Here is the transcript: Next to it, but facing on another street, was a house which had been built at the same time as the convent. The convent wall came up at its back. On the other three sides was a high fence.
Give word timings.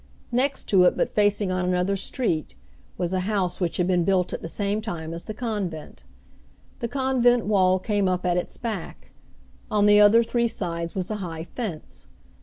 Next 0.31 0.63
to 0.69 0.85
it, 0.85 0.97
but 0.97 1.11
facing 1.13 1.51
on 1.51 1.63
another 1.63 1.95
street, 1.95 2.55
was 2.97 3.13
a 3.13 3.19
house 3.19 3.59
which 3.59 3.77
had 3.77 3.85
been 3.85 4.03
built 4.03 4.33
at 4.33 4.41
the 4.41 4.47
same 4.47 4.81
time 4.81 5.13
as 5.13 5.25
the 5.25 5.33
convent. 5.35 6.05
The 6.79 6.87
convent 6.87 7.45
wall 7.45 7.77
came 7.77 8.07
up 8.07 8.25
at 8.25 8.35
its 8.35 8.57
back. 8.57 9.11
On 9.69 9.85
the 9.85 9.99
other 9.99 10.23
three 10.23 10.47
sides 10.47 10.95
was 10.95 11.11
a 11.11 11.17
high 11.17 11.43
fence. 11.43 12.07